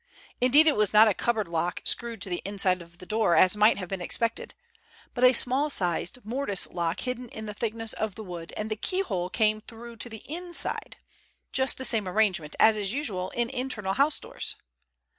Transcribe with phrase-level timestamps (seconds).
[0.41, 3.55] Indeed, it was not a cupboard lock screwed to the inside of the door as
[3.55, 4.55] might have been expected,
[5.13, 8.75] but a small sized mortice lock hidden in the thickness of the wood, and the
[8.75, 10.97] keyhole came through to the inside;
[11.51, 14.55] just the same arrangement as is usual in internal house doors.